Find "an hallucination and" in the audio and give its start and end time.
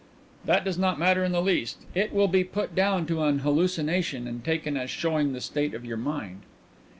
3.23-4.43